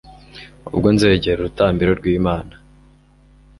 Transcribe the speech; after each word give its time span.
ubwo 0.75 0.87
nzegera 0.95 1.39
urutambiro 1.39 1.91
rw'imana 1.99 2.53